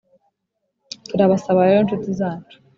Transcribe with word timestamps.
turabasaba 1.07 1.67
rero 1.67 1.79
nshuti 1.85 2.09
zacu, 2.19 2.55